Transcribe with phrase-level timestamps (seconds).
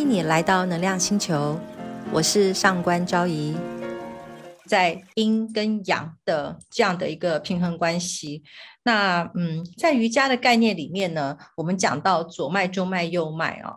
[0.00, 1.60] 欢迎你来到能量星球，
[2.10, 3.54] 我是上官昭仪。
[4.66, 8.42] 在阴跟阳的这样的一个平衡关系，
[8.82, 13.74] 那嗯，在瑜伽的概念里面呢，我们讲到左脉、中脉、右脉啊，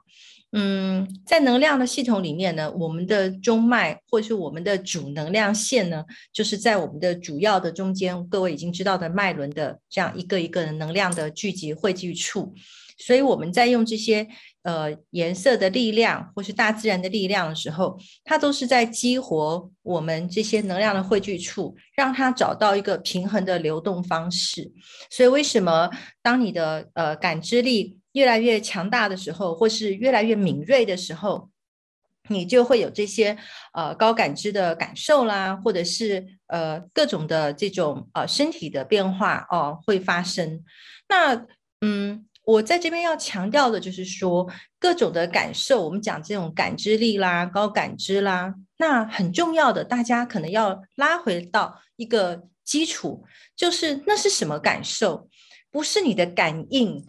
[0.54, 12.54] 嗯，在能量的系统里面呢，我们的中脉或是我们的主能量线呢，就是在我们的主要的中间，各位已经知道的脉轮的这样一个一个能量的聚集汇聚处。
[12.96, 14.26] 所以我们在用这些
[14.64, 24.72] 呃颜色的力量，或是大自然的力量的时候，它都是在激活我们这些能量的汇聚处，让它找到一个平衡的流动方式。
[25.10, 25.90] 所以为什么
[26.22, 31.50] 当你的呃感知力越来越强大的时候，或是越来越敏锐的时候，
[32.30, 33.38] 你就会有这些
[33.74, 40.64] 呃高感知的感受啦，或者是呃各种的这种呃身体的变化哦会发生。
[41.10, 41.46] 那
[41.82, 42.26] 嗯。
[42.46, 44.46] 我在这边要强调的就是说，
[44.78, 53.24] 各种的感受，我们讲这种感知力啦、高感知啦，那很重要的，大家可能要拉回到一个基础，
[53.56, 55.30] 就是那是什么感受？
[55.72, 57.06] 不是你的感应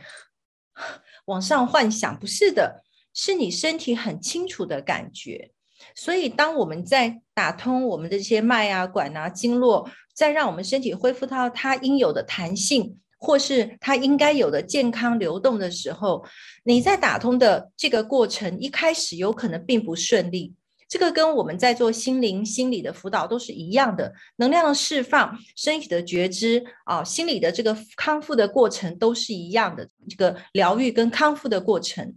[1.27, 5.51] 往上幻想，不是的，是你身体很清楚的感觉。
[5.95, 12.99] 所以，当我们在打通我们的这些脉啊、管啊、经络，再让我们身体恢复到它应有的弹性。
[13.25, 16.23] 或是它应该有的健康流动的时候，
[16.65, 20.53] 你在打通的这个过程一开始有可能并不顺利。
[20.87, 29.89] 这个跟我们在做心灵心理的辅导都是一样的，能量的释放、身体的觉知啊、心理的这个康复的过程都是一样的。
[30.09, 32.15] 这个疗愈跟康复的过程。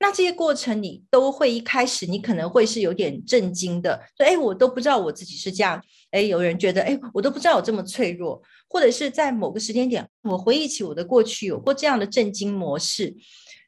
[0.00, 13.16] 那这些过程，你都会一开始，你可能会是有点震惊的，说：“哎，我都不知道我自己是这样。”哎，有人觉得：“哎，我都不知道我这么脆弱。”或者是在某个时间点，我回忆起我的过去，有过这样的震惊模式。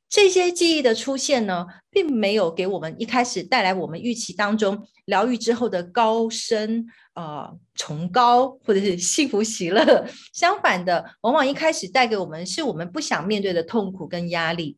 [0.08, 10.04] 这些记忆的出现呢，并没有给我们一开始带来我们预期当中疗愈之后的高深、呃崇高或者是幸福喜乐。
[10.32, 14.76] 相反的，往往一开始带给我们是我们不想面对的痛苦跟压力。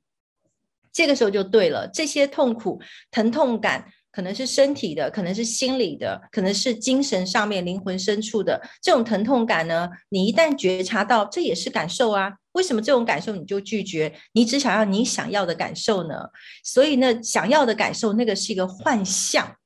[0.92, 9.88] 这个时候就对了，这些痛苦、疼痛感可能是身体的，可能是心理的，可能是精神上面、灵魂深处的这种疼痛感呢。
[10.10, 12.30] 你一旦觉察到，这也是感受啊。
[12.52, 14.12] 为什么这种感受你就拒绝？
[14.34, 16.14] 你只想要你想要的感受呢？
[16.62, 19.56] 所以呢，想要的感受那个是一个幻象。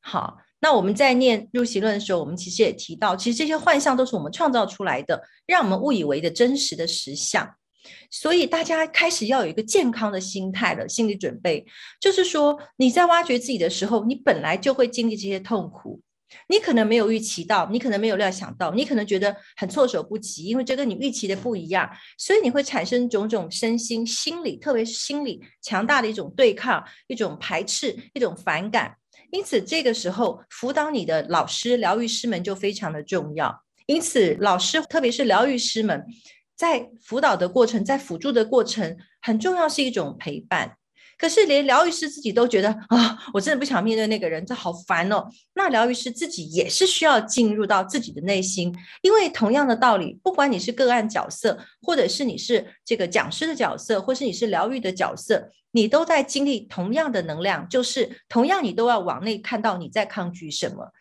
[0.00, 7.48] 好，那我们在念入行论的时候，我们其实也提到，其实这些幻象都是我们创造出来的，让我们误以为的真实的实相。
[8.10, 11.64] 所以大家开始要有一个健康的心态了，心理准备
[12.00, 16.00] 就是说，你在挖掘自己的时候，你本来就会经历这些痛苦，
[16.48, 28.96] 你可能没有预期到，你可能没有料想到，你可能觉得很措手不及，因为这跟你预期的不一样，所以你会产生种种身心、心理，特别是心理强大的一种对抗、一种排斥、一种反感。
[29.30, 33.62] 因此，这个时候辅导你的老师、疗愈师们就非常的重要。
[33.86, 36.04] 因此，老师特别是疗愈师们。
[36.56, 40.76] 在辅导的过程，在辅助的过程，很重要是一种陪伴。
[41.16, 45.24] 可是连疗愈师自己都觉得啊，我真的不想面对那个人，这好烦哦。
[45.54, 60.92] 那疗愈师自己也是需要进入到自己的内心，因为同样的道理，不管你是个案角色，或者是你是这个讲师的角色，或是你是疗愈的角色，你都在经历同样的能量，就是同样你都要往内看到你在抗拒什么。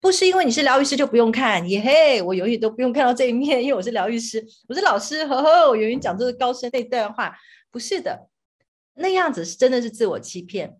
[0.00, 7.36] 不是因为你是疗愈师就不用看，耶嘿，我永远都不用看到这一面，因为我是疗愈师，我是老师，呵呵，我永远讲这个高深那段话，
[7.70, 8.28] 不是的，
[8.94, 10.78] 那样子是真的是自我欺骗。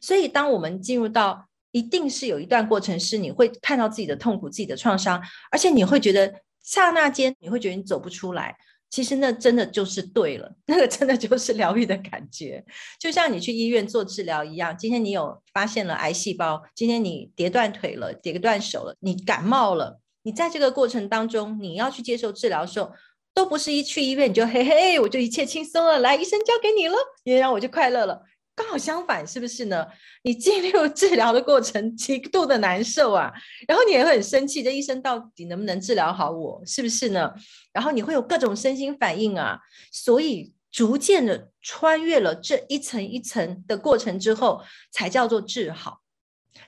[0.00, 8.56] 所以，当我们进入到，一定是有一段过程，是你会看到自己的痛苦、自己的创伤，而且你会觉得刹那间，你会觉得你走不出来。
[8.88, 12.64] 其实那真的就是对了， 那个真的就是疗愈的感觉，
[12.98, 14.76] 就像你去医院做治疗一样。
[14.78, 22.90] 今天你有发现了癌细胞，今天你跌断腿了，跌断手了，你感冒了，你在这个过程当中，你要去接受治疗的时候，
[23.34, 26.96] 都不是一去医院你就嘿嘿，我就一切轻松了，来，医生交给你了，
[27.38, 28.22] 然后我就快乐了。
[28.56, 29.86] 刚好相反，是不是呢？
[30.22, 33.30] 你进入治疗的过程极度的难受啊，
[33.68, 37.34] 然后你也很生气，这医生到底能不能治疗好我，是不是呢？
[37.74, 39.60] 然后你会有各种身心反应啊，
[39.92, 46.00] 所以逐渐的穿越了这一层一层的过程之后，才叫做治好，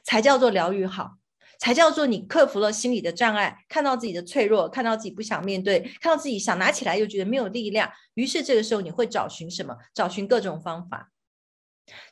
[0.05, 1.13] 才叫做疗愈好，
[1.59, 9.75] 才叫做你克服了心理的障碍，看到自己的脆弱，看到自己不想面对，看到自己想拿起来又觉得没有力量，于是这个时候你会找寻什么？
[9.95, 11.11] 找寻各种方法。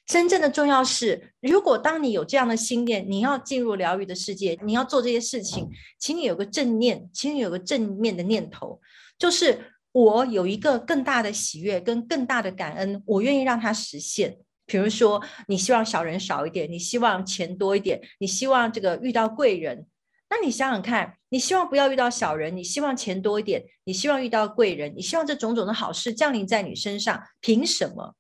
[0.07, 5.69] 真正的重要是，如果当你有这样的心念，你要进入疗愈的世界，你要做这些事情，
[5.99, 8.81] 请你有个正念，请你有个正面的念头，
[9.19, 14.39] 就是我有一个更大的喜悦跟更大的感恩，我愿意让它实现。
[14.67, 19.87] 比如说，你希望小人少一点，你希望钱多一点，你希望这个遇到贵人。
[20.29, 28.17] 那你想想看，你希望不要遇到小人，你希望钱多一点，你希望遇到贵人，你希望这种种的好事降临在你身上，凭什么？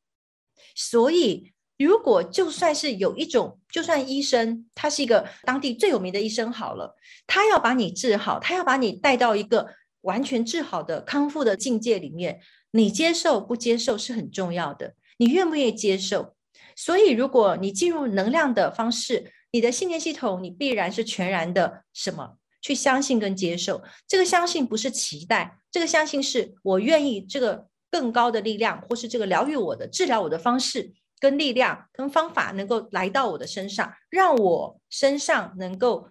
[0.77, 6.95] 所以，如果就算是有一种，就算医生他是一个当地最有名的医生好了，
[7.27, 9.67] 他要把你治好，他要把你带到一个
[10.03, 12.41] 完全治好的康复的境界里面，
[12.71, 16.37] 你接受不接受是很重要的，你愿不愿意接受？
[16.77, 22.37] 所以，如果你进入能量的方式，你的信念系统，你必然是全然的什么？
[22.61, 23.83] 去相信跟接受。
[24.09, 36.09] 这个相信不是期待，这个相信是我愿意这个更高的力量，或是这个疗愈我的、治疗我的方式跟力量跟方法，能够来到我的身上，让我身上能够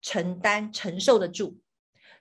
[0.00, 1.58] 承担、承受得住。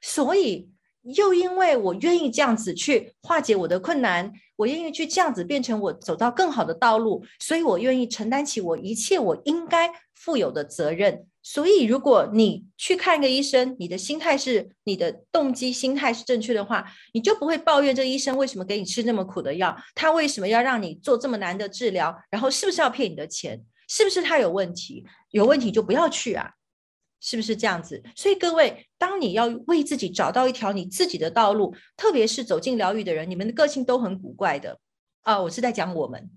[0.01, 0.69] 所以。
[1.03, 11.25] 又因为我愿意这样子去化解我的困难，我愿意去这样子变成我走到更好的道路，所以我愿意承担起我一切我应该负有的责任。
[11.43, 25.05] 所以，如果你去看一个医生，你的心态是你的动机心态是正确的话，你就不会抱怨这个医生为什么给你吃那么苦的药，他为什么要让你做这么难的治疗，然后是不是要骗你的钱，是不是他有问题？
[25.31, 26.51] 有问题就不要去啊。
[27.23, 28.01] 是不是这样子？
[28.15, 34.79] 所以各位，当你要为自己找到一条你自己的道路，特别是走进疗愈的人，你们的个性都很古怪的
[35.21, 35.39] 啊！
[35.39, 36.31] 我是在讲我们，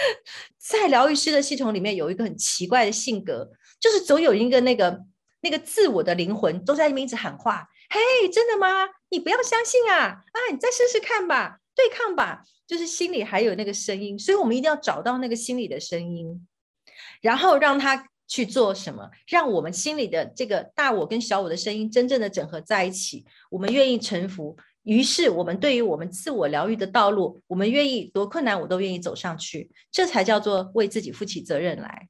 [0.58, 3.50] 在疗愈师的系统里面有一个很奇怪的性格，
[3.80, 5.00] 就是总有一个那个
[5.40, 8.88] 那个自我的灵魂都在那边一直喊话：“嘿，真的吗？
[9.10, 9.96] 你不要相信啊！
[9.98, 16.46] 啊，你再试试看吧，对抗吧。”就是心里还有那个声音，所以我们一定要找到那个心里的声音，
[17.20, 18.08] 然后让他。
[18.28, 19.10] 去做什么？
[19.26, 23.26] 让我们心里的这个大我跟小我的声音真正的整合在一起。
[23.50, 29.70] 我们愿意臣服，于是我们对于我们自我疗愈的道路，我们愿意多困难我都愿意走上去。
[29.90, 32.08] 这才叫做为自己负起责任来。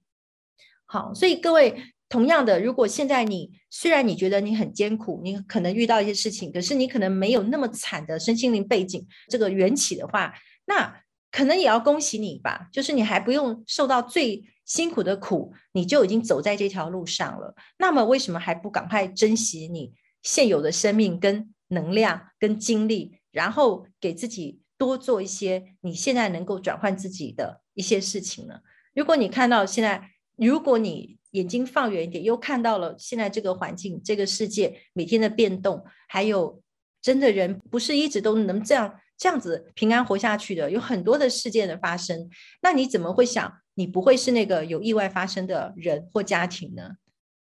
[0.87, 10.33] 好，所以各位，同样的，如果现在你虽然你觉得你很艰苦，你可能遇到一些事情，可是你可能没有那么惨的身心灵背景这个缘起的话，
[10.67, 14.45] 那可能也要恭喜你吧，就是你还不用受到最。
[14.65, 17.55] 辛苦的苦，你就已经走在这条路上了。
[17.79, 19.93] 那么，为什么还不赶快珍惜你
[20.23, 28.61] 现有的生命、跟能量、跟精力，然后给自己多做一些你现在能够转换自己的一些事情呢？
[28.95, 36.63] 如果你看到现在，如果你眼睛放远一点，又看到了现在这个环境、这个世界每天的变动，还有
[37.01, 42.29] 真的人不是一直都能这样这样子平安活下去的，有很多的事件的发生，
[42.61, 43.53] 那你怎么会想？
[43.75, 46.91] 你不会是那个有意外发生的人或家庭呢？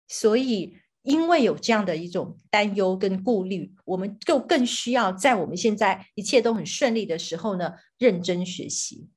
[0.09, 0.75] 所以，
[1.09, 9.07] 因为有这样的一种担忧跟顾虑，我们就更需要在我们现在一切都很顺利的时候呢，认真学习。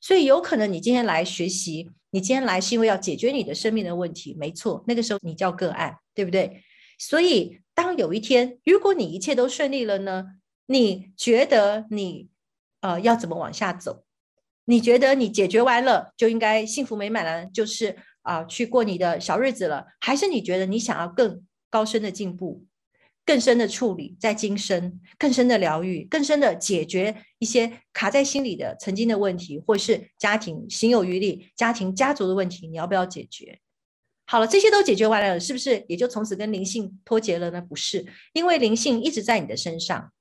[0.00, 4.82] 所以，有可能你今天来学习，你今天来是因为要解决你的生命的问题，没错。
[4.86, 6.62] 那个时候你叫个案，对不对？
[6.98, 10.24] 所以，当有一天如果你一切都顺利了呢，
[10.64, 12.30] 你觉得你
[12.80, 14.04] 呃要怎么往下走？
[14.64, 22.64] 你觉得你解决完了就应该幸福美满了，就是啊去过你的小日子了，还是你觉得你想要更高深的进步、
[23.24, 33.58] 更深的处理，在今生更深的疗愈、更深的解决一些卡在心里的曾经的问题，或是家庭心有余力、家庭家族的问题，你要不要解决？
[34.26, 37.60] 好了，这些都解决完了，是不是也就从此跟灵性脱节了呢？
[37.60, 40.12] 不是，因为灵性一直在你的身上，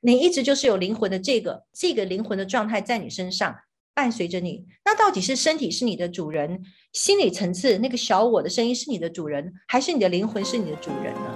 [0.00, 3.56] 你一直就是有灵魂的这个这个灵魂的状态在你身上。
[3.96, 6.62] 伴随着你，那到底是身体是你的主人，
[6.92, 11.34] 心理层次那个小我的声音是你的主人，还是你的灵魂是你的主人呢？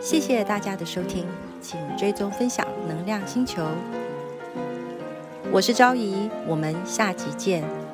[0.00, 1.24] 谢谢大家的收听，
[1.60, 3.64] 请追踪分享能量星球，
[5.52, 7.85] 我是昭仪，我们下集见。